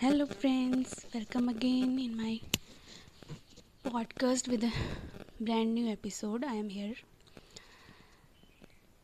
Hello, 0.00 0.24
friends, 0.26 1.04
welcome 1.14 1.48
again 1.50 1.98
in 1.98 2.14
my 2.16 2.38
podcast 3.84 4.48
with 4.48 4.64
a 4.64 4.70
new 5.66 5.86
episode 5.88 6.44
I 6.44 6.56
am 6.58 6.68
here. 6.68 6.94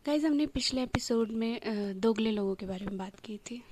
Guys 0.07 0.27
हमने 0.27 0.47
पिछले 0.47 0.83
episode 0.83 1.31
में 1.33 2.01
दोगले 2.01 2.31
लोगों 2.31 2.55
के 2.55 2.67
बारे 2.67 2.87
में 2.87 2.97
बात 2.99 3.21
की 3.21 3.37
थी। 3.51 3.63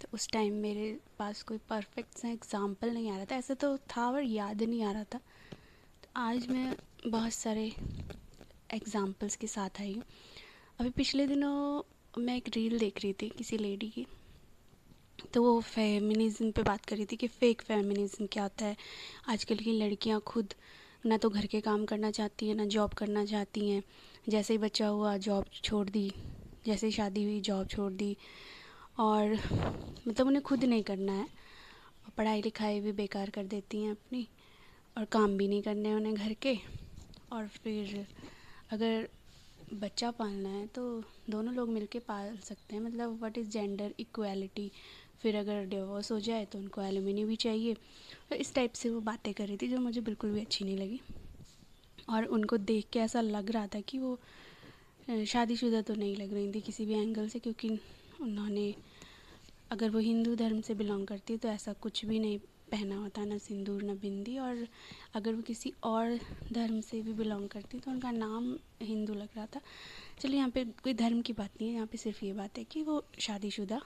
तो 0.00 0.08
उस 0.12 0.28
टाइम 0.32 0.54
मेरे 0.62 0.96
पास 1.18 1.42
कोई 1.42 1.58
परफेक्ट 1.70 2.18
सा 2.18 2.28
एग्ज़ाम्पल 2.28 2.92
नहीं 2.94 3.10
आ 3.10 3.16
रहा 3.16 3.24
था। 3.24 3.36
ऐसा 3.36 3.54
तो 3.54 3.76
था 3.76 4.06
और 4.06 4.22
याद 4.22 4.62
नहीं 4.62 4.82
आ 4.84 4.92
रहा 4.92 5.04
था। 5.04 5.18
तो 5.18 6.08
आज 6.16 6.46
मैं 6.48 6.74
बहुत 7.06 7.32
सारे 7.32 7.66
एग्जाम्पल्स 8.74 9.36
के 9.36 9.46
साथ 9.46 9.80
आई 9.80 9.92
हूँ। 9.92 10.02
अभी 10.80 10.90
पिछले 10.96 11.26
दिनों 11.26 11.82
मैं 12.18 12.36
एक 12.36 12.48
रील 12.54 12.78
देख 12.78 13.02
रही 13.02 13.12
थी 13.12 13.28
किसी 13.38 13.58
लेडी 13.58 13.88
की। 13.88 14.06
तो 15.34 15.42
वो 15.42 15.60
फेमिनिज़म 15.60 16.50
पे 16.50 16.62
बात 16.62 16.84
कर 16.84 16.96
रही 16.96 17.06
थी 17.12 17.16
कि 17.16 17.26
फ़ेक 17.28 17.62
फेमिनिज़म 17.62 18.26
क्या 18.26 18.42
होता 18.42 18.64
है। 18.64 18.76
आजकल 19.28 19.56
की 19.56 19.72
लड़कियाँ 19.72 20.20
खुद 20.20 20.54
ना 21.06 21.16
तो 21.16 21.30
घर 21.30 21.46
के 21.46 21.60
काम 21.60 21.84
करना 21.84 22.10
चाहती 22.10 22.48
हैं, 22.48 22.54
ना 22.54 22.64
जॉब 22.64 22.94
करना 22.94 23.24
चाहती 23.24 23.68
हैं। 23.70 23.82
जैसे 24.28 24.54
ही 24.54 24.58
बच्चा 24.58 24.86
हुआ 24.86 25.16
जॉब 25.16 25.44
छोड़ 25.64 25.88
दी। 25.90 26.10
जैसे 26.64 26.86
ही 26.86 26.92
शादी 26.92 27.24
हुई 27.24 27.40
जॉब 27.40 27.66
छोड़ 27.66 27.92
दी। 27.92 28.16
और 28.98 29.38
मतलब 30.08 30.26
उन्हें 30.26 30.42
खुद 30.42 30.64
नहीं 30.64 30.82
करना 30.82 31.12
है। 31.12 31.28
पढ़ाई 32.18 32.42
लिखाई 32.42 32.80
भी 32.80 32.92
बेकार 32.92 33.30
कर 33.30 33.46
देती 33.46 33.82
हैं 33.82 33.90
अपनी 33.90 34.26
और 34.96 35.04
काम 35.04 35.36
भी 35.36 35.48
नहीं 35.48 35.62
करने 35.62 35.94
उन्हें 35.94 36.14
घर 36.14 36.32
के। 36.42 36.58
और 37.32 37.46
फिर 37.46 38.06
अगर 38.70 39.08
बच्चा 39.74 40.10
पालना 40.10 40.48
है 40.48 40.66
तो 40.66 40.82
दोनों 41.30 41.54
लोग 41.54 41.68
मिलके 41.68 41.98
पाल 41.98 42.36
सकते 42.36 42.74
हैं। 42.74 42.82
मतलब 42.82 43.18
व्हाट 43.18 43.38
इज़ 43.38 43.48
जेंडर 43.48 43.94
इक्वालिटी 44.00 44.70
फिर 45.22 45.36
अगर 45.36 45.64
डिवोर्स 45.66 46.10
हो 46.12 46.18
जाए 46.20 46.44
तो 46.44 46.58
उनको 46.58 46.82
एलुमिनी 46.82 47.24
भी 47.24 47.36
चाहिए। 47.36 47.74
तो 48.30 48.36
इस 48.36 48.54
टाइप 48.54 48.72
से 48.72 48.90
वो 48.90 49.00
बातें 49.02 49.32
कर 49.34 49.46
रही 49.46 49.56
थी 49.56 49.68
जो 49.68 49.80
मुझे 49.80 50.00
बिल्कुल 50.00 50.30
भी 50.30 50.40
अच्छी 50.40 50.64
नहीं 50.64 50.76
लगी। 50.76 51.00
और 52.08 52.24
उनको 52.26 52.56
देख 52.58 52.86
के 52.92 52.98
ऐसा 53.00 53.20
लग 53.20 53.50
रहा 53.50 53.66
था 53.66 53.80
कि 53.80 53.98
वो 53.98 54.18
शादीशुदा 55.26 55.80
तो 55.82 55.94
नहीं 55.94 56.16
लग 56.16 56.32
रही 56.32 56.52
थी 56.52 56.60
किसी 56.60 56.86
भी 56.86 56.94
एंगल 56.94 57.28
से 57.28 57.38
क्योंकि 57.38 57.68
उन्होंने, 58.20 58.74
अगर 59.70 59.90
वो 59.90 59.98
हिंदू 59.98 60.34
धर्म 60.36 60.60
से 60.60 60.74
बिलोंग 60.74 61.06
करती 61.06 61.36
तो 61.36 61.48
ऐसा 61.48 61.72
कुछ 61.82 62.04
भी 62.04 62.18
नहीं 62.18 62.38
पहना 62.72 62.96
होता, 62.96 63.24
ना 63.24 63.38
सिंदूर, 63.38 63.82
ना 63.82 63.94
बिंदी। 63.94 64.36
और 64.38 64.66
अगर 65.14 65.34
वो 65.34 65.42
किसी 65.42 65.72
और 65.84 66.18
धर्म 66.52 66.80
से 66.80 67.00
भी 67.02 67.12
बिलोंग 67.12 67.48
करती 67.48 67.78
तो 67.78 67.90
उनका 67.90 68.10
नाम 68.10 68.54
हिंदू 68.82 69.14
लग 69.14 69.28
रहा 69.36 69.46
था। 69.46 69.60
चलिए 70.20 70.36
यहाँ 70.36 70.50
पे 70.50 70.64
कोई 70.82 70.94
धर्म 70.94 71.20
की 71.20 71.32
बात 71.32 71.50
नहीं 71.60 71.68
है, 71.68 71.74
यहाँ 71.74 71.86
पे 71.86 71.98
सिर्फ़ 71.98 72.24
ये 72.24 72.32
बात 72.32 72.58
है 72.58 72.64
कि 72.64 72.82
वो 72.82 73.02
शादीशुदा 73.20 73.80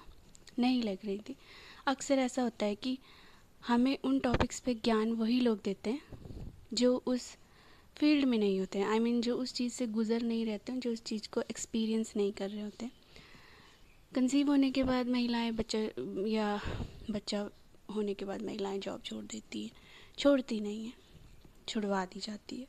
नहीं 0.58 0.82
लग 0.82 0.98
रही 1.04 1.18
थी। 1.18 1.36
अक्सर 1.86 2.18
ऐसा 2.18 2.42
होता 2.42 2.66
है 2.66 2.74
कि 2.74 2.98
हमें 3.66 3.98
उन 4.04 4.18
टॉपिक्स 4.18 4.60
पे 4.60 4.74
ज्ञान 4.74 5.12
वही 5.12 5.40
लोग 5.40 5.60
देते 5.64 5.90
हैं 5.90 6.00
जो 6.74 7.02
उस 7.06 7.36
फ़ील्ड 7.96 8.24
में 8.24 8.38
नहीं 8.38 8.60
होते 8.60 8.82
आई 8.82 8.98
I 8.98 9.02
मीन 9.02 9.12
mean, 9.12 9.26
जो 9.26 9.36
उस 9.36 9.54
चीज़ 9.54 9.72
से 9.72 9.86
गुज़र 9.86 10.22
नहीं 10.22 10.46
रहते 10.46 10.72
हैं 10.72 10.80
जो 10.80 10.92
उस 10.92 11.02
चीज़ 11.02 11.28
को 11.28 11.40
एक्सपीरियंस 11.40 12.12
नहीं 12.16 12.32
कर 12.32 12.50
रहे 12.50 12.62
होते 12.62 12.90
कंसीव 14.14 14.48
होने 14.48 14.70
के 14.70 14.82
बाद 14.84 15.08
महिलाएँ 15.08 15.50
बच्चा 15.52 15.78
या 16.28 16.60
बच्चा 17.10 17.50
होने 17.94 18.14
के 18.14 18.24
बाद 18.24 18.42
महिलाएँ 18.42 18.78
जॉब 18.78 19.00
छोड़ 19.04 19.24
देती 19.24 19.64
हैं। 19.64 19.70
छोड़ती 20.18 20.60
नहीं 20.60 20.84
है 20.86 20.92
छुड़वा 21.68 22.04
दी 22.04 22.20
जाती 22.20 22.56
है। 22.56 22.66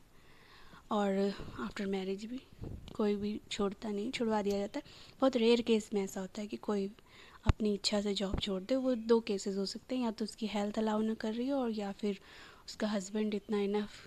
और 0.90 1.32
आफ्टर 1.60 1.86
मैरिज 1.86 2.24
भी 2.24 2.40
कोई 2.94 3.16
भी 3.16 3.40
छोड़ता 3.50 3.90
नहीं 3.90 4.10
छुड़वा 4.10 4.42
दिया 4.42 4.58
जाता 4.58 4.78
है। 4.78 4.82
बहुत 5.20 5.36
रेयर 5.36 5.60
केस 5.60 5.90
में 5.94 6.02
ऐसा 6.04 6.20
होता 6.20 6.40
है 6.40 6.46
कि 6.46 6.56
कोई 6.56 6.90
अपनी 7.46 7.74
इच्छा 7.74 8.00
से 8.00 8.14
जॉब 8.14 8.38
छोड़ 8.38 8.62
दे, 8.62 8.76
वो 8.76 8.94
दो 8.94 9.20
केसेस 9.20 9.56
हो 9.56 9.64
सकते 9.66 9.96
हैं, 9.96 10.04
या 10.04 10.10
तो 10.10 10.24
उसकी 10.24 10.46
हेल्थ 10.46 10.78
अलाउ 10.78 11.00
ना 11.00 11.14
कर 11.14 11.32
रही 11.34 11.48
हो, 11.48 11.58
और 11.58 11.70
या 11.70 11.92
फिर 11.92 12.18
उसका 12.66 12.88
हस्बैंड 12.88 13.34
इतना 13.34 13.60
इनफ 13.60 14.06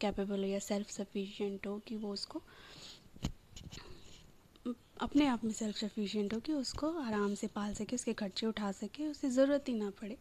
कैपेबल 0.00 0.40
हो 0.40 0.46
या 0.46 0.58
सेल्फ 0.58 0.90
सफिशिएंट 0.90 1.66
हो 1.66 1.78
कि 1.78 1.96
वो 1.96 2.12
उसको, 2.12 2.42
अपने 5.00 5.26
आप 5.26 5.44
में 5.44 5.52
सेल्फ 5.52 5.76
सफिशिएंट 5.76 6.34
हो 6.34 6.40
कि 6.40 6.52
उसको 6.52 6.90
आराम 7.00 7.34
से 7.34 7.46
पाल 7.46 7.72
सके, 7.74 7.96
उसके 7.96 8.12
खर्चे 8.12 8.46
उठा 8.46 8.72
सके, 8.72 9.06
उसे 9.06 9.30
ज़रूरत 9.30 9.68
ही 9.68 9.74
ना 9.74 9.90
पड़े। 9.90 10.16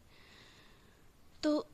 तो 1.43 1.67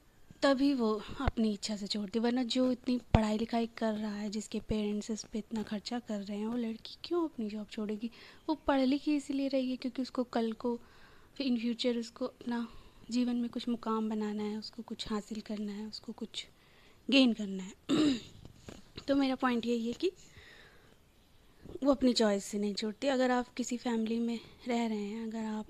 तभी 0.43 0.73
वो 0.73 1.01
अपनी 1.21 1.53
इच्छा 1.53 1.75
से 1.75 1.87
छोड़ती, 1.87 2.19
वरना 2.19 2.43
जो 2.43 2.71
इतनी 2.71 2.97
पढ़ाई 2.97 3.37
लिखाई 3.37 3.67
कर 3.67 3.93
रहा 3.93 4.15
है, 4.15 4.29
जिसके 4.29 4.59
पेरेंट्स 4.59 5.11
इस 5.11 5.23
पर 5.23 5.37
इतना 5.37 5.63
खर्चा 5.63 5.99
कर 5.99 6.21
रहे 6.21 6.37
हैं, 6.37 6.47
वो 6.47 6.57
लड़की 6.57 6.97
क्यों 7.03 7.23
अपनी 7.23 7.49
जॉब 7.49 7.67
छोड़ेगी? 7.71 8.11
वो 8.49 8.55
पढ़ 8.55 8.79
लिखी 8.79 9.15
इसीलिए 9.15 9.47
रहेगी 9.47 9.75
क्योंकि 9.75 10.01
उसको 10.01 10.23
कल 10.23 10.51
को 10.51 10.79
इन 11.41 11.59
फ्यूचर 11.59 11.97
उसको 11.97 12.25
अपना 12.25 12.67
जीवन 13.11 13.35
में 13.35 13.49
कुछ 13.49 13.69
मुकाम 13.69 14.09
बनाना 14.09 14.43
है, 14.43 14.57
उसको 14.57 14.83
कुछ 14.83 15.09
हासिल 15.09 15.41
करना 15.41 15.71
है, 15.71 15.87
उसको 15.87 16.11
कुछ 16.11 16.47
गेन 17.09 17.33
करना 17.33 17.63
है। 17.63 17.73
तो 19.07 19.15
मेरा 19.15 19.35
पॉइंट 19.35 19.65
यही 19.65 19.87
है 19.87 19.93
कि 19.93 20.11
वो 21.83 21.91
अपनी 21.91 22.13
चॉइस 22.13 22.45
से 22.45 22.59
नहीं 22.59 22.73
छोड़ती। 22.73 23.07
अगर 23.07 23.31
आप 23.31 23.53
किसी 23.53 23.77
फैमिली 23.77 24.19
में 24.19 24.39
रह 24.67 24.87
रहे 24.87 25.03
हैं, 25.03 25.27
अगर 25.27 25.43
आप 25.43 25.67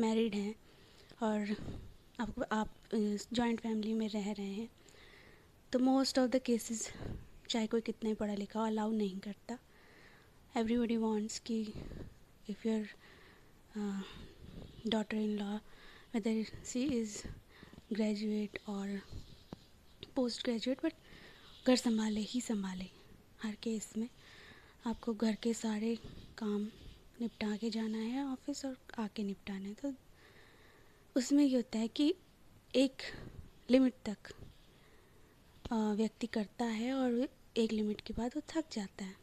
मैरिड 0.00 0.34
हैं, 0.34 0.54
और 1.22 1.56
आप 2.20 2.42
आप 2.52 2.68
जॉइंट 2.92 3.60
फैमिली 3.60 3.92
में 3.94 4.08
रह 4.08 4.30
रहे 4.32 4.46
हैं। 4.46 4.68
तो 5.72 5.78
मोस्ट 5.78 6.18
ऑफ़ 6.18 6.30
द 6.30 6.40
केसेस 6.46 6.88
चाहे 7.50 7.66
कोई 7.66 7.80
कितना 7.80 8.12
पढ़ा 8.14 8.34
लिखा 8.34 8.60
हो 8.60 8.66
अलाउ 8.66 8.92
नहीं 8.92 9.18
करता। 9.18 9.58
एवरीबडी 10.54 10.96
वांट्स 10.96 11.38
कि 11.46 11.60
if 12.50 12.66
your 12.68 12.88
daughter 14.86 15.16
in 15.16 15.36
law 15.38 15.56
whether 16.14 16.44
she 16.66 16.82
is 16.92 17.16
graduate 17.92 18.58
और 18.68 19.00
पोस्ट 20.16 20.44
ग्रेजुएट 20.44 20.82
बट 20.84 20.92
घर 21.66 21.76
संभाले 21.76 22.20
ही 22.20 22.40
संभाले 22.40 22.88
हर 23.42 23.54
केस 23.62 23.92
में। 23.96 24.08
आपको 24.86 25.14
घर 25.14 25.34
के 25.34 25.52
सारे 25.54 25.94
काम 26.38 26.60
निपटा 27.20 27.56
के 27.56 27.70
जाना 27.70 27.98
है 27.98 28.24
ऑफ़िस 28.24 28.64
और 28.64 28.76
आके 28.98 29.22
निपटाना 29.22 29.68
है। 29.68 29.74
तो 29.74 29.92
उसमें 31.16 31.44
ये 31.44 31.56
होता 31.56 31.78
है 31.78 31.88
कि 31.88 32.14
एक 32.78 33.02
लिमिट 33.68 33.94
तक 34.06 34.28
व्यक्ति 35.72 36.26
करता 36.26 36.64
है 36.64 36.92
और 36.94 37.28
एक 37.56 37.72
लिमिट 37.72 38.00
के 38.00 38.14
बाद 38.14 38.32
वो 38.36 38.42
थक 38.48 38.64
जाता 38.72 39.04
है। 39.04 39.14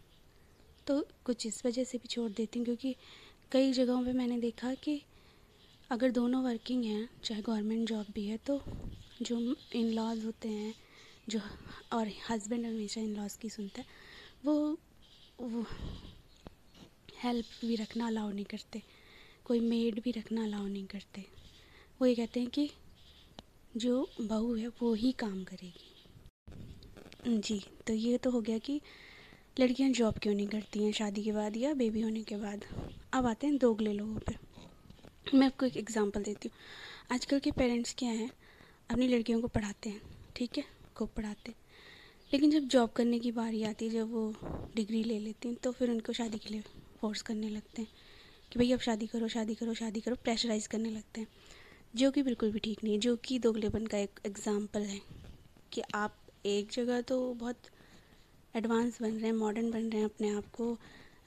तो 0.88 1.00
कुछ 1.26 1.46
इस 1.46 1.66
वजह 1.66 1.84
से 1.84 1.98
भी 1.98 2.08
छोड़ 2.08 2.30
देती 2.32 2.60
हूँ, 2.60 2.66
क्योंकि 2.66 2.96
कई 3.52 3.72
जगहों 3.74 4.04
पे 4.06 4.14
मैंने 4.14 4.40
देखा 4.40 4.74
कि 4.84 5.02
अगर 5.92 6.12
दोनों 6.12 6.44
वर्किंग 6.44 6.84
हैं, 6.86 7.08
चाहे 7.24 7.42
गवर्नमेंट 7.42 7.88
जॉब 7.90 8.06
भी 8.16 8.26
है 8.26 8.38
तो 8.38 8.62
जो 9.22 9.40
इन 9.76 9.92
लॉज 9.94 10.26
होते 10.26 10.50
हैं, 10.50 10.74
जो 11.30 11.40
और 11.94 12.12
हस्बैंड 12.30 12.66
हमेशा 12.66 13.02
इन 13.02 13.16
लॉज 13.16 13.38
की 13.42 13.50
सुनता 13.50 13.82
है, 13.82 13.88
वो 14.46 14.78
वो 15.42 15.66
हेल्प 17.24 17.60
भी 17.62 17.76
रखना 17.76 18.08
अलाउ 18.08 18.32
नहीं 18.32 18.46
करते। 18.46 18.82
कोई 19.46 19.60
मेड 19.62 20.02
भी 20.04 20.12
रखना 20.12 20.44
अलाउ 20.44 20.68
नहीं 20.68 20.86
करते। 20.88 21.26
वो 22.02 22.08
ये 22.08 22.16
कहते 22.16 22.40
हैं 22.40 22.50
कि 22.50 22.70
जो 23.78 24.08
बहू 24.22 24.54
है, 24.56 24.68
वो 24.68 24.94
ही 24.94 25.12
काम 25.12 25.44
करेगी। 25.44 27.40
जी 27.40 27.60
तो 27.88 27.94
ये 27.94 28.18
तो 28.18 28.30
हो 28.32 28.42
गया 28.42 28.58
कि 28.58 28.80
लड़कियाँ 29.60 29.90
जॉब 29.92 30.18
क्यों 30.18 30.34
नहीं 30.34 30.48
करती 30.48 30.84
हैं? 30.84 30.92
शादी 30.92 31.24
के 31.24 31.32
बाद 31.32 31.58
या 31.58 31.74
बेबी 31.74 32.02
होने 32.02 32.22
के 32.24 32.36
बाद? 32.36 32.66
अब 33.14 33.26
आते 33.26 33.48
हैं 33.48 33.58
दोगले 33.58 33.94
लोगों 33.94 34.20
पे 34.20 34.36
मैं 35.34 35.48
आपको 35.48 35.66
एक 35.66 35.78
एग्ज़ाम्पल 35.78 36.24
देती 36.24 36.50
हूँ। 36.50 37.16
आजकल 37.16 37.40
के 37.40 37.52
पेरेंट्स 37.52 37.94
क्या 37.98 38.10
हैं? 38.10 38.30
अपनी 38.90 39.08
लड़कियों 39.08 39.42
को 39.42 39.48
पढ़ाते 39.48 39.90
हैं, 39.90 40.02
ठीक 40.36 40.58
है? 40.58 40.64
खूब 40.96 41.10
पढ़ाते 41.18 41.52
हैं। 41.52 41.58
लेकिन 42.34 42.52
जब 42.52 42.68
जॉब 42.68 42.90
करने 42.90 43.20
की 43.20 43.32
बारी 43.32 43.64
आती 43.64 43.86
है, 43.86 43.92
जब 43.92 44.12
वो 44.12 44.34
डिग्री 44.76 45.04
ले 45.04 45.20
लेती 45.20 45.50
हैं 45.50 45.58
तो 45.64 45.72
फिर 45.72 45.90
उनको 45.90 46.14
शादी 46.14 46.38
के 46.38 46.50
लिए 46.50 46.62
फोर्स 47.02 47.22
करने 47.22 47.50
लगते 47.50 47.82
हैं। 47.82 47.90
कि 48.52 48.60
भाई 48.60 48.72
अब 48.72 48.80
शादी 48.80 49.08
करो 49.08 49.28
शादी 49.28 49.56
करो 49.56 49.74
शादी 49.74 50.02
करो 50.02 50.16
प्रेशराइज़ 50.16 50.68
करने 50.68 50.90
लगते 50.90 51.22
हैं। 51.22 51.28
जो 51.96 52.10
कि 52.12 52.22
बिल्कुल 52.24 52.52
भी 52.52 52.60
ठीक 52.60 52.84
नहीं 52.84 52.94
है, 52.94 53.00
जो 53.00 53.16
कि 53.16 53.38
दोगलेपन 53.40 53.86
का 53.88 53.98
एक 53.98 54.20
एग्ज़ाम्पल 54.26 54.82
है 54.84 55.00
कि 55.72 55.82
आप 55.96 56.18
एक 56.46 56.72
जगह 56.72 57.02
तो 57.02 57.18
बहुत 57.34 57.68
एडवांस 58.54 59.02
बन 59.02 59.12
रहे 59.12 59.26
हैं 59.26 59.34
मॉडर्न 59.34 59.72
बन 59.72 59.90
रहे 59.90 60.00
हैं, 60.00 60.06
अपने 60.06 60.30
आप 60.30 60.50
को 60.54 60.78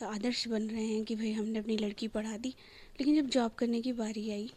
आदर्श 0.05 0.47
बन 0.49 0.69
रहे 0.71 0.85
हैं 0.85 1.05
कि 1.05 1.15
भाई 1.17 1.33
हमने 1.33 1.59
अपनी 1.59 1.77
लड़की 1.77 2.09
पढ़ा 2.09 2.37
दी। 2.37 2.55
लेकिन 3.01 3.17
जब 3.17 3.29
जॉब 3.31 3.53
करने 3.59 3.81
की 3.81 3.93
बारी 3.93 4.31
आई, 4.31 4.51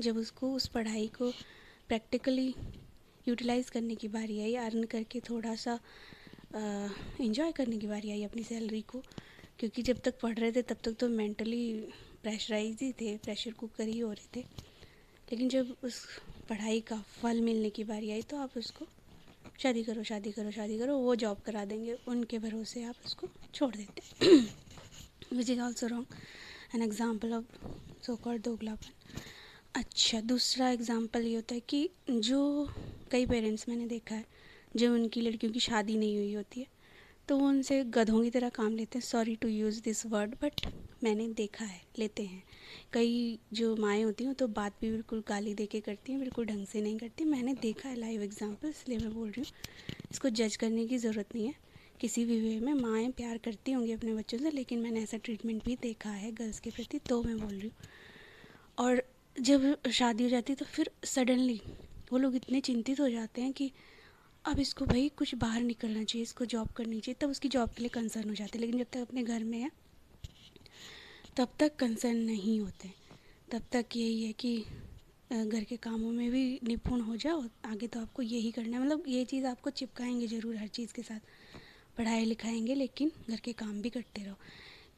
जब 0.00 0.16
उसको, 0.16 0.52
उस 0.54 0.66
पढ़ाई 0.68 1.06
को 1.18 1.30
प्रैक्टिकली 1.88 2.54
यूटिलाइज़ 3.26 3.70
करने 3.70 3.94
की 3.94 4.08
बारी 4.08 4.40
आई 4.40 4.54
अर्न 4.56 4.84
करके 4.92 5.20
थोड़ा 5.30 5.54
सा 5.56 5.78
इंजॉय 7.20 7.52
करने 7.52 7.78
की 7.78 7.86
बारी 7.86 8.10
आई 8.10 8.24
अपनी 8.24 8.42
सैलरी 8.44 8.82
को, 8.82 9.02
क्योंकि 9.58 9.82
जब 9.82 10.02
तक 10.04 10.20
पढ़ 10.22 10.38
रहे 10.38 10.52
थे 10.52 10.62
तब 10.62 10.76
तक 10.84 10.96
तो 11.00 11.08
मेंटली 11.08 11.64
प्रेशराइज 12.22 12.82
ही 12.82 12.92
थे 13.00 13.16
प्रेशर 13.18 13.52
कुकर 13.52 13.88
ही 13.88 13.98
हो 13.98 14.12
रहे 14.12 14.40
थे। 14.40 14.44
लेकिन 15.28 15.48
जब 15.48 15.74
उस 15.84 16.04
पढ़ाई 16.48 16.80
का 16.82 16.96
फल 17.12 17.40
मिलने 17.40 17.70
की 17.70 17.84
बारी 17.84 18.10
आई 18.10 18.22
तो 18.30 18.36
आप 18.38 18.56
उसको 18.56 18.86
शादी 19.58 19.82
करो 19.84 20.02
शादी 20.04 20.30
करो 20.32 20.50
शादी 20.50 20.78
करो, 20.78 20.96
वो 20.96 21.14
जॉब 21.16 21.38
करा 21.46 21.64
देंगे, 21.64 21.96
उनके 22.08 22.38
भरोसे 22.38 22.82
आप 22.84 22.96
उसको 23.04 23.28
छोड़ 23.54 23.74
देते 23.74 24.02
which 25.32 25.50
is 25.50 25.60
also 25.60 25.86
wrong 25.86 26.06
an 26.74 26.82
example 26.82 27.32
of 27.32 27.44
so 28.02 28.16
call 28.16 28.38
दोगलापन। 28.40 28.92
अच्छा 29.74 30.20
दूसरा 30.22 30.68
एग्ज़ाम्पल 30.70 31.26
ये 31.26 31.34
होता 31.34 31.54
है 31.54 31.60
कि 31.68 31.88
जो 32.10 32.68
कई 33.10 33.26
पेरेंट्स 33.26 33.68
मैंने 33.68 33.86
देखा 33.86 34.14
है 34.14 34.24
जो 34.76 34.92
उनकी 34.94 35.20
लड़कियों 35.20 35.52
की 35.52 35.60
शादी 35.60 35.96
नहीं 35.96 36.16
हुई 36.16 36.32
होती 36.34 36.60
है 36.60 36.66
तो 37.28 37.36
वो 37.38 37.48
उनसे 37.48 37.82
गधों 37.86 38.22
की 38.22 38.30
तरह 38.30 38.48
काम 38.50 38.76
लेते 38.76 38.98
हैं। 38.98 39.04
Sorry 39.06 39.36
to 39.36 39.48
use 39.48 39.80
this 39.82 40.04
word 40.06 40.34
but 40.42 40.66
मैंने 41.04 41.28
देखा 41.34 41.64
है, 41.64 41.80
लेते 41.98 42.22
हैं। 42.22 42.42
कई 42.92 43.38
जो 43.52 43.74
माएँ 43.76 44.02
होती 44.02 44.24
हैं 44.24 44.34
तो 44.34 44.48
बात 44.50 44.74
भी 44.80 44.90
बिल्कुल 44.90 45.22
गाली 45.28 45.54
दे 45.54 45.66
के 45.66 45.80
करती 45.80 46.12
हैं, 46.12 46.20
बिल्कुल 46.20 46.46
ढंग 46.46 46.66
से 46.66 46.80
नहीं 46.82 46.98
करती। 46.98 47.24
मैंने 47.26 47.54
देखा 47.62 47.88
है 47.88 47.96
लाइव 47.96 48.22
एग्ज़ाम्पल 48.22 48.68
इसलिए 48.68 48.98
मैं 48.98 49.12
बोल 49.14 49.28
रही 49.28 49.40
हूँ। 49.40 50.06
इसको 50.12 50.30
जज 50.30 50.56
करने 50.56 50.86
की 50.86 50.98
ज़रूरत 50.98 51.34
नहीं 51.34 51.46
है। 51.46 51.54
किसी 52.00 52.24
भी 52.24 52.40
वे 52.40 52.58
में 52.60 52.74
माएँ 52.74 53.10
प्यार 53.12 53.38
करती 53.38 53.72
होंगी 53.72 53.92
अपने 53.92 54.14
बच्चों 54.14 54.38
से, 54.38 54.50
लेकिन 54.50 54.78
मैंने 54.78 55.02
ऐसा 55.02 55.16
ट्रीटमेंट 55.16 55.64
भी 55.64 55.76
देखा 55.82 56.10
है 56.10 56.32
गर्ल्स 56.32 56.60
के 56.60 56.70
प्रति 56.70 56.98
तो 57.08 57.22
मैं 57.22 57.38
बोल 57.38 57.52
रही 57.52 57.68
हूँ। 57.68 57.90
और 58.78 59.02
जब 59.36 59.90
शादी 59.90 60.24
हो 60.24 60.30
जाती 60.30 60.52
है 60.52 60.56
तो 60.56 60.64
फिर 60.66 60.90
सडनली 61.04 61.60
वो 62.12 62.18
लोग 62.18 62.34
इतने 62.36 62.60
चिंतित 62.60 63.00
हो 63.00 63.08
जाते 63.10 63.42
हैं 63.42 63.52
कि 63.52 63.70
अब 64.44 64.58
इसको 64.60 64.84
भाई 64.86 65.08
कुछ 65.16 65.34
बाहर 65.34 65.60
निकलना 65.62 66.02
चाहिए, 66.04 66.22
इसको 66.22 66.44
जॉब 66.46 66.68
करनी 66.76 67.00
चाहिए, 67.00 67.16
तब 67.20 67.30
उसकी 67.30 67.48
जॉब 67.48 67.70
के 67.70 67.82
लिए 67.82 67.88
कंसर्न 67.90 68.28
हो 68.28 68.34
जाते 68.34 68.58
हैं। 68.58 68.60
लेकिन 68.60 68.78
जब 68.78 68.86
तक 68.92 69.00
अपने 69.00 69.22
घर 69.22 69.44
में 69.44 69.58
है 69.58 69.70
तब 71.36 71.48
तक 71.58 71.76
कंसर्न 71.76 72.16
नहीं 72.16 72.60
होते। 72.60 72.88
तब 73.52 73.62
तक 73.72 73.96
यही 73.96 74.24
है 74.24 74.32
कि 74.32 74.64
घर 75.32 75.64
के 75.64 75.76
कामों 75.76 76.10
में 76.12 76.30
भी 76.30 76.60
निपुण 76.64 77.00
हो 77.00 77.16
जाओ। 77.16 77.44
आगे 77.64 77.86
तो 77.86 78.00
आपको 78.00 78.22
यही 78.22 78.50
करना 78.50 78.76
है। 78.76 78.82
मतलब 78.82 79.04
ये 79.08 79.24
चीज़ 79.24 79.46
आपको 79.46 79.70
चिपकाएँगे 79.70 80.26
ज़रूर 80.26 80.56
हर 80.56 80.68
चीज़ 80.68 80.92
के 80.92 81.02
साथ। 81.02 81.20
पढ़ाई 81.98 82.24
लिखाएँगे, 82.24 82.74
लेकिन 82.74 83.12
घर 83.30 83.36
के 83.36 83.52
काम 83.52 83.80
भी 83.82 83.90
करते 83.90 84.22
रहो। 84.22 84.36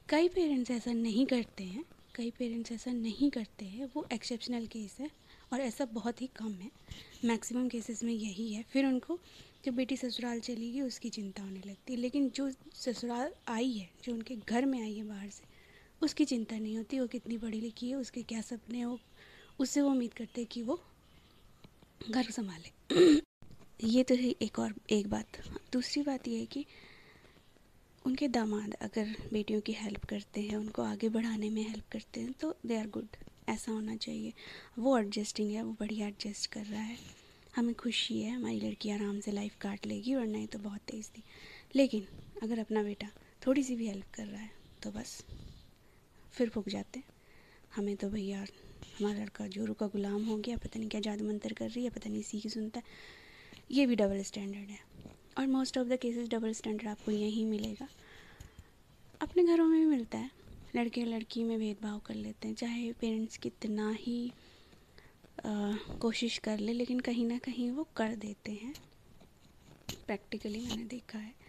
कई 0.09 0.29
पेरेंट्स 0.29 0.71
ऐसा 0.71 0.93
नहीं 0.93 1.27
करते 1.27 1.65
हैं। 1.65 1.85
कई 2.15 2.31
पेरेंट्स 2.31 2.73
ऐसा 2.73 2.93
नहीं 2.93 3.31
करते 3.31 3.65
हैं। 3.65 3.91
वो 3.97 4.07
एक्सेप्शनल 4.13 4.67
केस 4.67 4.97
है 5.01 5.11
और 5.53 5.61
ऐसा 5.61 5.85
बहुत 5.85 6.23
ही 6.23 6.27
कम 6.27 6.53
है। 6.53 6.71
मैक्सिमम 7.25 7.69
केसेस 7.69 8.03
में 8.05 8.13
यही 8.13 8.53
है। 8.55 8.63
फिर 8.63 8.87
उनको 8.87 9.19
जब 9.65 9.75
बेटी 9.75 9.97
ससुराल 9.97 10.41
चली 10.41 10.73
गई, 10.73 10.81
उसकी 10.81 11.09
चिंता 11.09 11.43
होने 11.43 11.61
लगती 11.67 11.93
है। 11.93 11.99
लेकिन 11.99 12.29
जो 12.31 12.51
ससुराल 12.75 13.33
आई 13.49 13.73
है, 13.73 13.91
जो 14.05 14.13
उनके 14.13 14.37
घर 14.37 14.67
में 14.67 14.81
आई 14.83 14.95
है 14.95 15.05
बाहर 15.05 15.31
से 15.31 15.54
उसकी 16.03 16.25
चिंता 16.25 16.59
नहीं 16.59 16.77
होती, 16.77 17.01
वो 17.01 17.07
कितनी 17.07 17.39
पढ़ी 17.39 17.61
लिखी 17.61 17.89
है, 17.89 17.95
उसके 17.95 18.23
क्या 18.23 18.41
सपने 18.41 18.81
हो 18.81 19.01
उससे 19.59 19.81
वो 19.81 19.91
उम्मीद 19.91 20.15
करते 20.15 20.41
हैं 20.41 20.51
कि 20.53 20.63
वो 20.63 20.83
घर 22.11 22.31
संभाले। 22.31 22.71
ये 23.85 24.03
तो 24.03 24.15
है 24.15 24.31
एक 24.31 24.59
और, 24.59 24.75
एक 24.91 25.07
बात। 25.07 25.27
दूसरी 25.73 26.03
बात 26.03 26.29
ये 26.29 26.39
है 26.39 26.47
कि 26.47 26.67
उनके 28.07 28.29
दामाद 28.29 28.75
अगर 28.75 29.17
बेटियों 29.33 29.61
की 29.61 29.73
हेल्प 29.73 30.05
करते 30.05 30.41
हैं, 30.41 30.57
उनको 30.57 30.83
आगे 30.83 31.09
बढ़ाने 31.09 31.51
में 31.51 31.69
हेल्प 31.69 31.85
करते 31.93 32.21
हैं 32.21 32.33
तो 32.33 32.57
दे 32.67 32.77
आर 32.77 32.87
गुड 32.87 33.07
ऐसा 33.49 33.73
होना 33.73 33.97
चाहिए। 33.97 34.33
वो 34.79 34.99
एडजस्टिंग 34.99 35.51
है, 35.51 35.63
वो 35.63 35.77
बढ़िया 35.81 36.09
एडजस्ट 36.09 36.47
कर 36.47 36.65
रहा 36.65 36.83
है। 36.83 36.99
हमें 37.57 37.75
खुशी 37.75 38.21
है, 38.21 38.31
हमारी 38.31 38.61
लड़की 38.61 38.91
आराम 38.91 39.21
से 39.21 39.33
लाइफ 39.33 39.57
काट 39.61 39.87
लेगी 39.87 40.15
और 40.15 40.27
नहीं 40.27 40.47
तो 40.47 40.59
बहुत 40.59 40.81
तेज़ 40.81 41.09
थी। 41.09 41.23
लेकिन 41.75 42.07
अगर 42.43 42.59
अपना 42.59 42.83
बेटा 42.83 43.11
थोड़ी 43.47 43.63
सी 43.63 43.77
भी 43.77 43.87
हेल्प 43.89 44.07
कर 44.15 44.27
रहा 44.27 44.41
है 44.41 44.51
तो 44.83 44.91
बस। 44.91 45.25
फिर 46.35 46.49
फूक 46.49 46.69
जाते 46.69 46.99
हैं। 46.99 47.07
हमें 47.77 47.97
तो 47.97 48.11
भैया 48.11 48.47
हमारा 48.99 49.21
लड़का 49.23 49.47
जोरू 49.47 49.75
का 49.75 49.87
गुलाम 49.87 50.25
हो 50.25 50.37
गया 50.37 50.57
पता 50.57 50.79
नहीं 50.79 50.89
क्या 50.89 51.01
जादू 51.01 51.25
मंतर 51.25 51.53
कर 51.53 51.71
रही 51.71 51.85
है 51.85 51.91
पता 51.91 52.11
नहीं 52.11 52.23
सी 52.23 52.41
की 52.41 52.49
सुनता 52.49 52.79
है। 52.79 52.85
ये 53.71 53.87
भी 53.87 53.97
डबल 53.97 54.23
स्टैंडर्ड 54.23 54.71
है। 54.71 54.79
और 55.39 55.47
most 55.47 55.79
of 55.79 55.89
the 55.89 55.97
cases 55.97 56.29
double 56.29 56.53
standard 56.53 56.89
आपको 56.89 57.11
यहीं 57.11 57.47
मिलेगा। 57.47 57.89
अपने 59.21 59.45
घरों 59.45 59.67
में 59.67 59.81
भी 59.81 59.87
मिलता 59.87 60.19
है। 60.19 60.31
लड़के 60.77 61.05
लड़की 61.05 61.45
में 61.45 61.59
भेदभाव 61.59 61.99
कर 61.99 62.15
लेते 62.15 62.49
हैं। 62.49 62.55
चाहे 62.55 62.93
पेरेंट्स 62.93 63.37
कितना 63.37 63.91
ही 63.93 64.33
आ, 65.47 65.77
कोशिश 66.01 66.39
कर 66.39 66.59
ले 66.59 66.73
लेकिन 66.73 67.01
कहीं 67.01 67.27
ना 67.27 67.39
कहीं 67.39 67.71
वो 67.71 67.85
कर 67.97 68.15
देते 68.15 68.53
हैं। 68.53 68.75
प्रैक्टिकली 70.07 70.61
मैंने 70.61 70.85
देखा 70.85 71.19
है। 71.19 71.44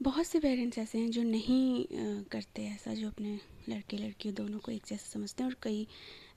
बहुत 0.00 0.26
से 0.26 0.38
पेरेंट्स 0.40 0.78
ऐसे 0.78 0.98
हैं 0.98 1.10
जो 1.10 1.22
नहीं 1.22 2.24
करते 2.30 2.64
ऐसा, 2.66 2.92
जो 2.94 3.08
अपने 3.08 3.38
लड़के 3.68 3.96
लड़की 3.96 4.30
दोनों 4.32 4.58
को 4.58 4.72
एक 4.72 4.82
जैसा 4.88 5.08
समझते 5.08 5.42
हैं 5.42 5.50
और 5.50 5.56
कई 5.62 5.86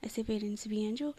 ऐसे 0.04 0.22
पेरेंट्स 0.22 0.66
भी 0.68 0.82
हैं 0.82 0.94
जो 0.94 1.12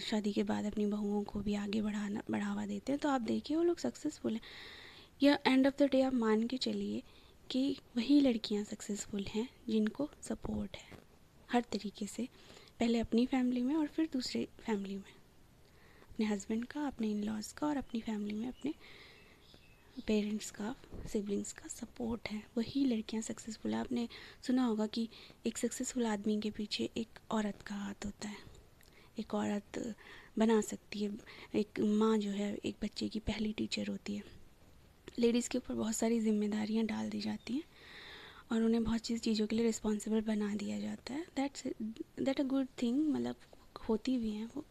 शादी 0.00 0.32
के 0.32 0.42
बाद 0.42 0.64
अपनी 0.64 0.86
बहुओं 0.86 1.22
को 1.24 1.40
भी 1.40 1.54
आगे 1.54 1.80
बढ़ाना, 1.82 2.22
बढ़ावा 2.30 2.66
देते 2.66 2.92
हैं। 2.92 2.98
तो 2.98 3.08
आप 3.08 3.20
देखिए, 3.22 3.56
वो 3.56 3.62
लोग 3.62 3.78
सक्सेसफुल 3.78 4.34
हैं। 4.34 4.40
या 5.22 5.38
एंड 5.46 5.66
ऑफ़ 5.66 5.74
द 5.78 5.88
डे 5.92 6.02
आप 6.02 6.14
मान 6.14 6.46
के 6.46 6.56
चलिए 6.58 7.02
कि 7.50 7.76
वही 7.96 8.20
लड़कियाँ 8.20 8.64
सक्सेसफुल 8.64 9.24
हैं 9.30 9.48
जिनको 9.68 10.08
सपोर्ट 10.22 10.76
है, 10.76 10.88
हर 11.48 11.64
तरीके 11.72 12.06
से। 12.06 12.28
पहले 12.80 12.98
अपनी 13.00 13.26
फैमिली 13.26 13.62
में 13.62 13.74
और 13.74 13.86
फिर 13.86 14.08
दूसरे 14.12 14.46
फैमिली 14.60 14.96
में। 14.96 15.12
अपने 16.04 16.26
हस्बैंड 16.26 16.64
का, 16.64 16.86
अपने 16.86 17.10
इन 17.10 17.22
लॉज 17.24 17.52
का 17.52 17.66
और 17.66 17.76
अपनी 17.76 18.00
फैमिली 18.00 18.34
में 18.34 18.48
अपने 18.48 18.74
पेरेंट्स 20.00 20.50
का, 20.50 20.74
सिबलिंग्स 21.12 21.52
का 21.52 21.68
सपोर्ट 21.68 22.28
है। 22.28 22.42
वही 22.56 22.84
लड़कियाँ 22.84 23.22
सक्सेसफुल 23.22 23.74
है। 23.74 23.80
आपने 23.80 24.08
सुना 24.42 24.64
होगा 24.64 24.86
कि 24.86 25.08
एक 25.46 25.58
सक्सेसफुल 25.58 26.06
आदमी 26.06 26.40
के 26.40 26.50
पीछे 26.50 26.90
एक 26.96 27.18
औरत 27.30 27.62
का 27.62 27.74
हाथ 27.74 28.04
होता 28.04 28.28
है। 28.28 28.36
एक 29.18 29.34
औरत 29.34 29.94
बना 30.38 30.60
सकती 30.60 31.04
है। 31.04 31.10
एक 31.54 31.80
माँ 31.80 32.18
जो 32.18 32.30
है, 32.30 32.54
एक 32.56 32.76
बच्चे 32.82 33.08
की 33.08 33.18
पहली 33.18 33.52
टीचर 33.52 33.86
होती 33.86 34.16
है। 34.16 34.22
लेडीज़ 35.18 35.48
के 35.48 35.58
ऊपर 35.58 35.74
बहुत 35.74 35.96
सारी 35.96 36.20
जिम्मेदारियाँ 36.20 36.84
डाल 36.86 37.10
दी 37.10 37.20
जाती 37.20 37.54
हैं 37.54 37.62
और 38.52 38.62
उन्हें 38.62 38.84
बहुत 38.84 39.06
सी 39.06 39.18
चीज़ों 39.18 39.46
के 39.46 39.56
लिए 39.56 39.66
रिस्पॉन्सिबल 39.66 40.20
बना 40.20 40.54
दिया 40.54 40.78
जाता 40.80 41.14
है। 41.14 41.26
That's 41.36 41.66
that 42.22 42.40
a 42.40 42.44
good 42.44 42.66
thing 42.82 43.08
मतलब 43.08 43.36
होती 43.88 44.18
भी 44.18 44.30
हैं, 44.30 44.50
वो 44.56 44.64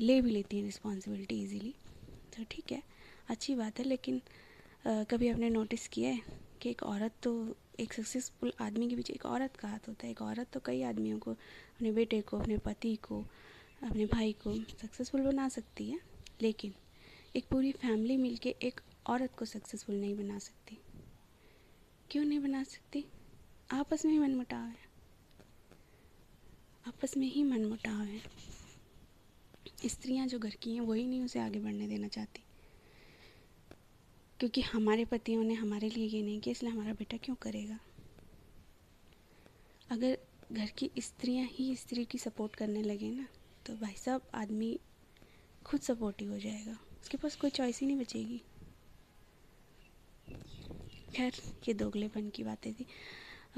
ले 0.00 0.20
भी 0.20 0.30
लेती 0.30 0.56
हैं 0.56 0.64
रिस्पॉन्सिबिलिटी 0.64 1.42
ईजीली 1.42 1.74
तो 2.32 2.44
ठीक 2.50 2.72
है। 2.72 2.82
अच्छी 3.28 3.54
बात 3.54 3.78
है 3.78 3.84
लेकिन 3.84 4.22
आ, 4.86 5.04
कभी 5.04 5.28
आपने 5.28 5.50
नोटिस 5.50 5.88
किया 5.88 6.10
है 6.10 6.20
कि 6.62 6.70
एक 6.70 6.82
औरत 6.82 7.12
तो 7.22 7.56
एक 7.80 7.92
सक्सेसफुल 7.92 8.52
आदमी 8.60 8.88
के 8.88 8.96
पीछे 8.96 9.12
एक 9.12 9.26
औरत 9.26 9.56
का 9.56 9.68
हाथ 9.68 9.88
होता 9.88 10.06
है? 10.06 10.10
एक 10.10 10.22
औरत 10.22 10.46
तो 10.52 10.60
कई 10.60 10.82
आदमियों 10.82 11.18
को 11.18 11.30
अपने 11.30 11.92
बेटे 11.92 12.20
को 12.20 12.38
अपने 12.38 12.58
पति 12.58 12.96
को 12.96 13.24
अपने 13.82 14.06
भाई 14.06 14.32
को 14.32 14.54
सक्सेसफुल 14.54 15.20
बना 15.20 15.48
सकती 15.48 15.90
है 15.90 16.00
लेकिन 16.42 16.74
एक 17.36 17.44
पूरी 17.48 17.72
फैमिली 17.72 18.16
मिलके 18.16 18.54
एक 18.62 18.80
औरत 19.06 19.34
को 19.38 19.44
सक्सेसफुल 19.44 19.94
नहीं 19.94 20.16
बना 20.16 20.38
सकती। 20.38 20.78
क्यों 22.10 22.24
नहीं 22.24 22.40
बना 22.40 22.62
सकती? 22.62 23.04
आपस 23.70 24.04
में 24.04 24.12
ही 24.12 24.18
मन 24.18 24.34
मुटाव 24.34 24.66
है। 24.66 24.88
आपस 26.86 27.16
में 27.16 27.26
ही 27.26 27.42
मन 27.42 27.64
मुटाव 27.64 28.00
है। 28.00 28.22
स्त्रियाँ 29.86 30.26
जो 30.26 30.38
घर 30.38 30.50
की 30.50 30.74
हैं 30.74 30.80
वही 30.80 31.06
नहीं 31.06 31.22
उसे 31.22 31.38
आगे 31.38 31.58
बढ़ने 31.58 31.88
देना 31.88 32.08
चाहती। 32.08 32.44
क्योंकि 34.40 34.60
हमारे 34.60 35.04
पतियों 35.04 35.44
ने 35.44 35.54
हमारे 35.54 35.88
लिए 35.90 36.06
ये 36.06 36.22
नहीं 36.22 36.40
किया 36.40 36.52
इसलिए 36.52 36.72
हमारा 36.72 36.92
बेटा 36.92 37.16
क्यों 37.16 37.36
करेगा? 37.42 37.78
अगर 39.90 40.18
घर 40.52 40.70
की 40.78 40.90
स्त्रियाँ 40.98 41.46
ही 41.50 41.74
स्त्री 41.76 42.04
की 42.04 42.18
सपोर्ट 42.18 42.54
करने 42.56 42.82
लगे 42.82 43.10
ना 43.10 43.26
तो 43.66 43.74
भाई 43.74 43.94
साहब 43.94 44.22
आदमी 44.34 44.78
खुद 45.64 45.80
सपोर्टिव 45.80 46.30
हो 46.32 46.38
जाएगा। 46.38 46.76
उसके 47.02 47.16
पास 47.16 47.36
कोई 47.36 47.50
चॉइस 47.50 47.80
ही 47.80 47.86
नहीं 47.86 47.96
बचेगी। 47.96 48.40
खैर 51.14 51.32
ये 51.68 51.74
दोगलेपन 51.74 52.28
की 52.28 52.44
बातें 52.44 52.72
थी। 52.74 52.86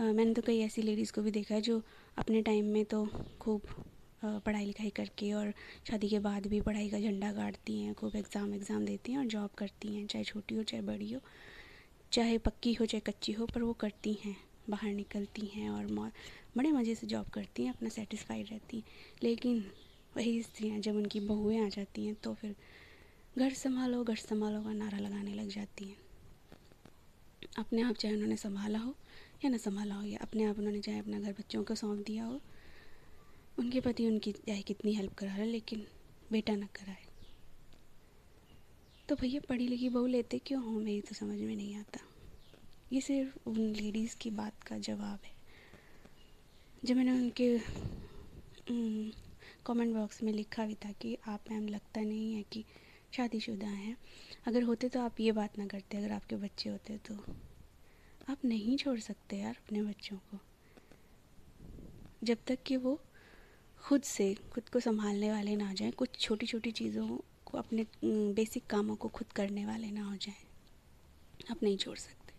आ, 0.00 0.02
मैंने 0.02 0.34
तो 0.34 0.42
कई 0.42 0.58
ऐसी 0.60 0.82
लेडीज़ 0.82 1.12
को 1.12 1.22
भी 1.22 1.30
देखा 1.30 1.54
है 1.54 1.60
जो 1.60 1.80
अपने 2.18 2.42
टाइम 2.42 2.64
में 2.64 2.84
तो 2.84 3.06
खूब 3.40 3.62
पढ़ाई 4.22 4.64
लिखाई 4.64 4.90
करके 4.90 5.32
और 5.32 5.52
शादी 5.88 6.08
के 6.08 6.18
बाद 6.18 6.46
भी 6.46 6.60
पढ़ाई 6.60 6.88
का 6.90 6.98
झंडा 7.00 7.32
गाड़ती 7.32 7.80
हैं, 7.80 7.94
खूब 7.94 8.16
एग्ज़ाम 8.16 8.54
एग्ज़ाम 8.54 8.84
देती 8.86 9.12
हैं 9.12 9.18
और 9.18 9.26
जॉब 9.26 9.50
करती 9.58 9.94
हैं, 9.94 10.06
चाहे 10.06 10.24
छोटी 10.24 10.54
हो, 10.54 10.62
चाहे 10.62 10.82
बड़ी 10.82 11.10
हो, 11.12 11.20
चाहे 12.12 12.38
पक्की 12.40 12.72
हो, 12.74 12.86
चाहे 12.86 13.00
कच्ची 13.02 13.32
हो, 13.32 13.46
पर 13.46 13.62
वो 13.62 13.72
करती 13.80 14.12
हैं, 14.24 14.36
बाहर 14.70 14.92
निकलती 14.92 15.46
हैं 15.46 15.70
और 15.70 15.86
बड़े 16.56 16.70
मज़े 16.72 16.94
से 16.94 17.06
जॉब 17.06 17.28
करती 17.28 17.64
हैं, 17.64 17.74
अपना 17.74 17.88
सेटिस्फाइड 17.88 18.46
रहती 18.50 18.76
हैं। 18.76 18.84
लेकिन 19.22 19.64
वही 20.16 20.42
स्त्रियाँ 20.42 20.78
जब 20.80 20.96
उनकी 20.96 21.20
बहुएँ 21.22 21.64
आ 21.64 21.68
जाती 21.68 22.06
हैं 22.06 22.14
तो 22.14 22.34
फिर 22.34 22.54
घर 23.36 23.52
संभालो 23.54 24.02
घर 24.04 24.16
संभालो 24.18 24.62
का 24.62 24.72
नारा 24.74 24.98
लगाने 24.98 25.34
लग 25.34 25.48
जाती 25.48 25.84
हैं। 25.84 25.96
अपने 27.58 27.82
आप 27.82 27.94
चाहे 27.94 28.14
उन्होंने 28.14 28.36
संभाला 28.36 28.78
हो 28.78 28.94
या 29.44 29.50
ना 29.50 29.56
संभाला 29.58 29.94
हो, 29.94 30.02
या 30.02 30.18
अपने 30.22 30.44
आप 30.44 30.58
उन्होंने 30.58 30.80
चाहे 30.80 30.98
अपना 30.98 31.20
घर 31.20 31.32
बच्चों 31.32 31.62
को 31.64 31.74
सौंप 31.74 32.04
दिया 32.06 32.24
हो 32.24 32.40
उनके 33.60 33.80
पति 33.80 34.06
उनकी 34.06 34.32
चाहे 34.32 34.62
कितनी 34.62 34.94
हेल्प 34.94 35.14
करा 35.14 35.36
रहे, 35.36 35.46
लेकिन 35.46 35.86
बेटा 36.32 36.56
ना 36.56 36.66
कराए। 36.66 37.06
तो 39.08 39.16
भैया 39.16 39.40
पढ़ी 39.48 39.68
लिखी 39.68 39.88
बहू 39.88 40.06
लेते 40.06 40.38
क्यों? 40.38 40.62
हो, 40.62 40.70
मेरी 40.70 41.00
तो 41.00 41.14
समझ 41.14 41.38
में 41.40 41.56
नहीं 41.56 41.74
आता। 41.76 42.00
ये 42.92 43.00
सिर्फ़ 43.00 43.38
उन 43.46 43.58
लेडीज़ 43.58 44.16
की 44.16 44.30
बात 44.30 44.62
का 44.62 44.78
जवाब 44.78 45.18
है। 45.24 45.32
जब 46.84 46.96
मैंने 46.96 47.12
उनके 47.12 47.58
कमेंट 49.66 49.94
बॉक्स 49.94 50.22
में 50.22 50.32
लिखा 50.32 50.66
भी 50.66 50.74
था 50.74 50.92
कि 50.92 51.18
आप 51.26 51.44
मैम 51.50 51.68
लगता 51.68 52.00
नहीं 52.00 52.34
है 52.34 52.42
कि 52.42 52.64
शादीशुदा 53.16 53.66
हैं, 53.66 53.96
अगर 54.46 54.62
होते 54.62 54.88
तो 54.88 55.00
आप 55.00 55.20
ये 55.20 55.32
बात 55.32 55.58
ना 55.58 55.66
करते, 55.66 55.96
अगर 55.96 56.12
आपके 56.12 56.36
बच्चे 56.36 56.70
होते 56.70 56.98
तो। 56.98 57.14
आप 58.28 58.38
नहीं 58.44 58.76
छोड़ 58.76 58.98
सकते 59.00 59.36
यार 59.36 59.54
अपने 59.54 59.82
बच्चों 59.82 60.16
को। 60.16 60.38
जब 62.24 62.38
तक 62.46 62.58
कि 62.66 62.76
वो 62.76 63.00
खुद 63.80 64.02
से, 64.02 64.34
खुद 64.52 64.68
को 64.68 64.80
संभालने 64.80 65.30
वाले 65.32 65.56
ना 65.56 65.68
हो 65.68 65.74
जाएँ। 65.74 65.90
कुछ 65.90 66.18
छोटी 66.20 66.46
छोटी 66.46 66.70
चीज़ों 66.70 67.06
को 67.44 67.58
अपने 67.58 67.86
बेसिक 68.34 68.66
कामों 68.66 68.96
को 68.96 69.08
खुद 69.08 69.32
करने 69.32 69.66
वाले 69.66 69.90
ना 69.90 70.04
हो 70.04 70.16
जाएँ। 70.16 70.36
आप 71.50 71.62
नहीं 71.62 71.76
छोड़ 71.76 71.96
सकते। 71.98 72.32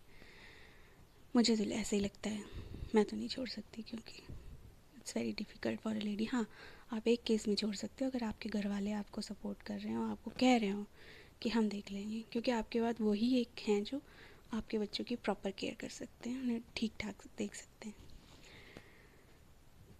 मुझे 1.35 1.55
तो 1.55 1.63
ऐसे 1.63 1.95
ही 1.95 2.01
लगता 2.01 2.29
है। 2.29 2.43
मैं 2.95 3.05
तो 3.05 3.17
नहीं 3.17 3.27
छोड़ 3.27 3.47
सकती 3.49 3.81
क्योंकि 3.81 4.23
it's 4.97 5.17
very 5.17 5.31
difficult 5.31 5.79
for 5.79 5.95
a 5.95 5.99
lady 5.99 6.25
हाँ 6.25 6.45
आप 6.93 7.07
एक 7.07 7.23
केस 7.23 7.47
में 7.47 7.55
छोड़ 7.55 7.75
सकते 7.75 8.05
हो 8.05 8.11
अगर 8.11 8.23
आपके 8.25 8.49
घर 8.49 8.67
वाले 8.67 8.91
आपको 8.91 9.21
सपोर्ट 9.21 9.61
कर 9.61 9.79
रहे 9.79 9.93
हो, 9.93 10.03
आपको 10.03 10.31
कह 10.31 10.57
रहे 10.57 10.69
हो 10.69 10.85
कि 11.41 11.49
हम 11.49 11.69
देख 11.69 11.91
लेंगे। 11.91 12.23
क्योंकि 12.31 12.51
आपके 12.51 12.81
बाद 12.81 12.95
वही 13.01 13.35
एक 13.41 13.59
हैं 13.67 13.83
जो 13.83 14.01
आपके 14.53 14.77
बच्चों 14.77 15.03
की 15.03 15.15
प्रॉपर 15.15 15.51
केयर 15.51 15.75
कर 15.79 15.89
सकते 15.89 16.29
हैं, 16.29 16.41
उन्हें 16.41 16.61
ठीक 16.75 16.93
ठाक 16.99 17.23
देख 17.37 17.55
सकते 17.55 17.89
हैं। 17.89 17.95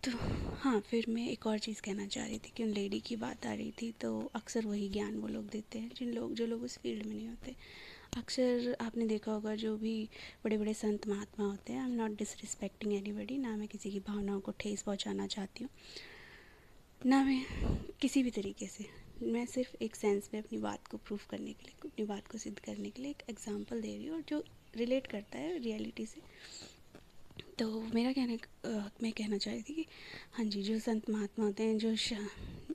तो 0.03 0.11
हाँ 0.59 0.79
फिर 0.81 1.05
मैं 1.09 1.27
एक 1.29 1.45
और 1.47 1.57
चीज़ 1.59 1.81
कहना 1.81 2.05
चाह 2.05 2.25
रही 2.25 2.37
थी 2.37 2.51
कि 2.57 2.63
उन 2.63 2.69
लेडी 2.69 2.99
की 2.99 3.15
बात 3.15 3.45
आ 3.47 3.53
रही 3.53 3.71
थी 3.81 3.91
तो 4.01 4.09
अक्सर 4.35 4.65
वही 4.65 4.87
ज्ञान 4.89 5.17
वो 5.17 5.27
लोग 5.27 5.49
देते 5.49 5.79
हैं, 5.79 5.91
जिन 5.97 6.13
लोग, 6.13 6.33
जो 6.33 6.45
लोग 6.45 6.63
उस 6.63 6.77
फ़ील्ड 6.77 7.05
में 7.05 7.13
नहीं 7.13 7.27
होते। 7.27 7.55
अक्सर 8.17 8.75
आपने 8.81 9.05
देखा 9.07 9.31
होगा 9.31 9.53
जो 9.55 9.75
भी 9.77 9.93
बड़े 10.45 10.57
बड़े 10.57 10.73
संत 10.73 11.07
महात्मा 11.07 11.45
होते 11.45 11.73
हैं 11.73 11.81
I 11.81 11.89
am 11.89 11.95
not 11.95 12.17
disrespecting 12.19 12.93
anybody 12.93 13.37
ना 13.37 13.55
मैं 13.57 13.67
किसी 13.67 13.91
की 13.91 13.99
भावनाओं 14.07 14.39
को 14.39 14.51
ठेस 14.59 14.81
पहुंचाना 14.81 15.27
चाहती 15.27 15.63
हूँ, 15.63 15.69
ना 17.01 17.23
मैं 17.23 17.43
किसी 18.01 18.23
भी 18.23 18.31
तरीके 18.31 18.67
से। 18.67 18.85
मैं 19.23 19.45
सिर्फ़ 19.45 19.75
एक 19.83 19.95
सेंस 19.95 20.29
में 20.33 20.41
अपनी 20.41 20.57
बात 20.59 20.87
को 20.87 20.97
प्रूफ 20.97 21.25
करने 21.29 21.53
के 21.53 21.65
लिए, 21.65 21.75
अपनी 21.83 22.05
बात 22.05 22.27
को 22.27 22.37
सिद्ध 22.37 22.57
करने 22.59 22.89
के 22.89 23.01
लिए 23.01 23.11
एक 23.11 23.23
एग्जांपल 23.29 23.81
दे 23.81 23.95
रही 23.97 24.07
हूँ, 24.07 24.15
और 24.15 24.23
जो 24.29 24.43
रिलेट 24.77 25.07
करता 25.07 25.39
है 25.39 25.57
रियलिटी 25.59 26.05
से। 26.05 26.21
तो 27.61 27.81
मेरा 27.93 28.11
कहने 28.11 28.37
मैं 29.03 29.11
कहना 29.11 29.37
चाह 29.37 29.53
रही 29.53 29.63
थी 29.63 29.73
कि 29.73 29.85
हाँ 30.33 30.45
जी, 30.45 30.63
जो 30.63 30.79
संत 30.79 31.09
महात्मा 31.09 31.45
होते 31.45 31.63
हैं, 31.63 31.77
जो 31.77 31.95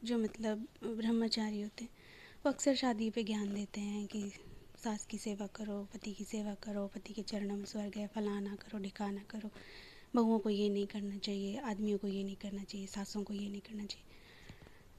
जो 0.05 0.19
मतलब 0.19 0.67
ब्रह्मचारी 0.85 1.63
होते 1.63 1.85
हैं, 1.85 1.91
वो 2.47 2.53
अक्सर 2.53 2.75
शादी 2.75 3.11
पे 3.11 3.25
ज्ञान 3.25 3.55
देते 3.55 3.81
हैं 3.81 4.07
कि 4.07 4.33
सास 4.85 5.07
की 5.07 5.19
सेवा 5.19 5.47
करो, 5.47 5.89
पति 5.95 6.13
की 6.13 6.25
सेवा 6.25 6.55
करो, 6.55 6.87
पति 6.87 7.13
के 7.13 7.23
चरणों 7.23 7.57
में 7.57 7.65
स्वर्ग 7.65 7.93
है, 7.97 8.07
फलाना 8.07 8.55
करो, 8.55 8.79
ढिकाना 8.79 9.21
करो। 9.31 9.51
बहुओं 10.15 10.39
को 10.39 10.51
ये 10.51 10.69
नहीं 10.69 10.87
करना 10.87 11.19
चाहिए, 11.19 11.57
आदमियों 11.57 11.99
को 11.99 12.09
ये 12.09 12.25
नहीं 12.25 12.37
करना 12.37 12.65
चाहिए, 12.65 12.87
सासों 12.87 13.23
को 13.23 13.35
ये 13.35 13.49
नहीं 13.49 13.61
करना 13.61 13.87
चाहिए। 13.87 14.15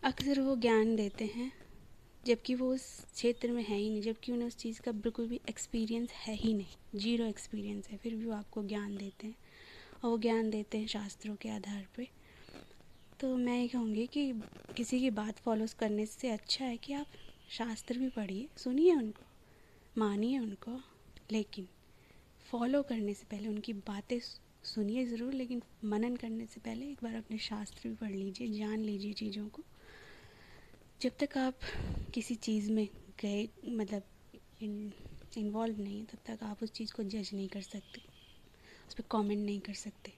अक्सर 0.04 0.42
वो 0.42 0.56
ज्ञान 0.56 0.96
देते 0.96 1.26
हैं, 1.26 1.52
जबकि 2.26 2.56
वो 2.56 2.74
उस 2.74 3.06
क्षेत्र 3.14 3.52
में 3.52 3.64
है 3.64 3.78
ही 3.78 3.90
नहीं, 3.90 4.02
जबकि 4.02 4.32
उन्हें 4.32 4.48
उस 4.48 4.58
चीज़ 4.58 4.82
का 4.82 4.92
बिल्कुल 4.92 5.28
भी 5.28 5.40
एक्सपीरियंस 5.50 6.12
है 6.12 6.36
ही 6.36 6.54
नहीं 6.54 7.00
ज़ीरो 7.00 7.26
एक्सपीरियंस 7.26 7.88
है, 7.88 7.98
फिर 7.98 8.16
भी 8.16 8.26
वो 8.26 8.34
आपको 8.34 8.64
ज्ञान 8.64 8.98
देते 8.98 9.28
हैं। 9.28 9.36
और 9.98 10.10
वो 10.10 10.18
ज्ञान 10.18 10.50
देते 10.50 10.78
हैं 10.78 10.88
शास्त्रों 10.88 11.36
के 11.36 11.50
आधार 11.50 11.86
पे। 11.96 12.08
तो 13.20 13.36
मैं 13.38 13.60
ये 13.60 13.68
कहूँगी 13.68 14.06
कि 14.08 14.32
किसी 14.78 15.00
की 15.00 15.10
बात 15.12 15.40
फॉलो 15.40 15.66
करने 15.80 16.06
से 16.06 16.30
अच्छा 16.30 16.66
है 16.66 16.78
कि 16.78 16.94
आप 16.94 17.08
शास्त्र 17.50 17.98
भी 17.98 18.10
पढ़िए, 18.10 18.48
सुनिए 18.58 18.94
उनको, 18.96 19.24
मानिए 19.98 20.40
उनको, 20.40 20.80
लेकिन 21.32 21.68
फॉलो 22.46 22.82
करने 22.82 23.14
से 23.14 23.26
पहले 23.32 23.48
उनकी 23.48 23.74
बातें 23.74 24.20
सुनिए 24.64 25.06
ज़रूर, 25.06 25.34
लेकिन 25.34 25.62
मनन 25.86 26.16
करने 26.16 26.46
से 26.46 26.60
पहले 26.62 26.86
एक 26.86 27.04
बार 27.04 27.16
अपने 27.16 27.38
शास्त्र 27.40 27.90
भी 27.90 27.96
पढ़ 27.96 28.12
लीजिए, 28.12 28.48
जान 28.50 28.80
लीजिए 28.80 29.14
चीज़ों 29.14 29.48
को। 29.48 29.64
जब 31.02 31.18
तक 31.20 31.38
आप 31.38 31.60
किसी 32.14 32.36
चीज़ 32.38 32.72
में 32.72 32.88
गए 33.22 33.48
मतलब 33.68 34.04
इन्वॉल्व 35.38 35.82
नहीं 35.82 36.04
तब 36.06 36.18
तक 36.28 36.44
आप 36.44 36.64
उस 36.64 36.72
चीज़ 36.72 36.94
को 36.94 37.04
जज 37.06 37.30
नहीं 37.34 37.48
कर 37.48 37.62
सकते। 37.62 38.02
उस 38.88 38.94
पर 38.94 39.04
कॉमेंट 39.10 39.46
नहीं 39.46 39.60
कर 39.60 39.74
सकते। 39.74 40.14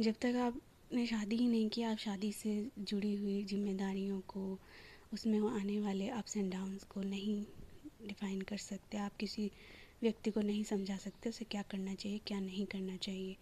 जब 0.00 0.14
तक 0.20 0.36
आपने 0.36 1.06
शादी 1.06 1.36
ही 1.36 1.48
नहीं 1.48 1.68
की, 1.68 1.82
आप 1.82 1.98
शादी 1.98 2.32
से 2.32 2.70
जुड़ी 2.78 3.14
हुई 3.14 3.42
जिम्मेदारियों 3.44 4.20
को, 4.20 4.58
उसमें 5.12 5.40
आने 5.40 5.80
वाले 5.80 6.08
अप्स 6.08 6.36
एंड 6.36 6.52
डाउन्स 6.52 6.84
को 6.84 7.02
नहीं 7.02 7.44
डिफ़ाइन 8.06 8.40
कर 8.40 8.56
सकते। 8.56 8.98
आप 8.98 9.16
किसी 9.16 9.50
व्यक्ति 10.02 10.30
को 10.30 10.40
नहीं 10.40 10.64
समझा 10.64 10.96
सकते, 10.96 11.28
उसे 11.28 11.44
क्या 11.44 11.62
करना 11.62 11.94
चाहिए, 11.94 12.20
क्या 12.26 12.40
नहीं 12.40 12.66
करना 12.66 12.96
चाहिए, 12.96 13.36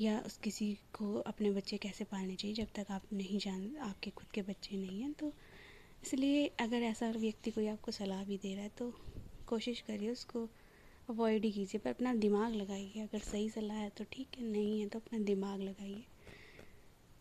या 0.00 0.18
उस 0.20 0.36
किसी 0.36 0.72
को 0.74 1.14
अपने 1.20 1.50
बच्चे 1.50 1.76
कैसे 1.76 2.04
पालने 2.04 2.34
चाहिए, 2.34 2.56
जब 2.56 2.66
तक 2.74 2.90
आप 2.90 3.02
नहीं 3.12 3.38
जान, 3.38 3.76
आपके 3.76 4.10
खुद 4.10 4.26
के 4.34 4.42
बच्चे 4.42 4.76
नहीं 4.76 5.00
हैं। 5.02 5.12
तो 5.12 5.32
इसलिए 6.04 6.46
अगर 6.60 6.82
ऐसा 6.82 7.10
व्यक्ति 7.10 7.50
कोई 7.50 7.66
आपको 7.66 7.92
सलाह 7.92 8.24
भी 8.24 8.36
दे 8.36 8.54
रहा 8.54 8.62
है 8.62 8.70
तो 8.78 8.92
कोशिश 9.46 9.80
करिए 9.80 10.10
उसको 10.10 10.48
अवॉइड 11.10 11.44
ही 11.44 11.52
कीजिए 11.52 11.80
पर 11.80 11.90
अपना 11.90 12.14
दिमाग 12.14 12.54
लगाइए। 12.54 13.00
अगर 13.00 13.18
सही 13.18 13.48
सलाह 13.50 13.76
है 13.76 13.90
तो 13.90 14.04
ठीक 14.12 14.28
है 14.38 14.44
नहीं 14.44 14.80
है 14.80 14.88
तो 14.88 14.98
अपना 14.98 15.18
दिमाग 15.18 15.60
लगाइए। 15.60 16.04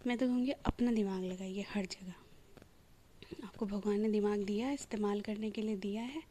मैं 0.08 0.17
तो 0.17 0.27
कहूँगी 0.27 0.51
अपना 0.51 0.91
दिमाग 0.91 1.24
लगाइए 1.24 1.65
हर 1.69 1.86
जगह। 1.86 2.13
आपको 3.43 3.65
भगवान 3.65 4.00
ने 4.00 4.10
दिमाग 4.10 4.43
दिया 4.43 4.67
है 4.67 4.74
इस्तेमाल 4.74 5.22
करने 5.22 5.51
के 5.51 5.62
लिए 5.62 5.75
दिया 5.75 6.03
है 6.03 6.24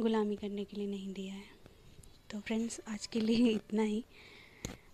गुलामी 0.00 0.36
करने 0.36 0.64
के 0.64 0.76
लिए 0.76 0.86
नहीं 0.86 1.12
दिया 1.12 1.34
है। 1.34 1.44
तो 2.30 2.40
फ्रेंड्स 2.40 2.80
आज 2.88 3.06
के 3.06 3.20
लिए 3.20 3.50
इतना 3.54 3.82
ही। 3.82 4.04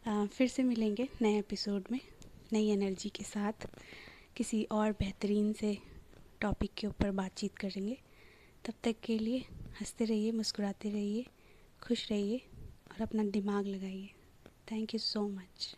आ, 0.06 0.26
फिर 0.26 0.48
से 0.48 0.62
मिलेंगे 0.62 1.08
नए 1.22 1.38
एपिसोड 1.38 1.84
में 1.90 2.00
नई 2.52 2.68
एनर्जी 2.68 3.08
के 3.08 3.24
साथ। 3.24 3.52
किसी 4.36 4.64
और 4.64 4.92
बेहतरीन 4.92 5.52
से 5.52 5.78
टॉपिक 6.40 6.70
के 6.78 6.86
ऊपर 6.86 7.10
बातचीत 7.10 7.56
करेंगे। 7.58 7.98
तब 8.64 8.74
तक 8.84 8.96
के 9.04 9.18
लिए 9.18 9.38
हँसते 9.80 10.04
रहिए 10.04 10.32
मुस्कुराते 10.32 10.90
रहिए। 10.90 11.26
खुश 11.86 12.10
रहिए 12.10 12.38
और 12.90 13.02
अपना 13.02 13.24
दिमाग 13.24 13.66
लगाइए। 13.66 14.10
Thank 14.72 14.94
you 14.94 14.98
so 14.98 15.26
much 15.28 15.74